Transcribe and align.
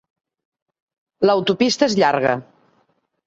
L'autopista 1.29 1.87
és 1.91 1.97
llarga. 2.01 2.35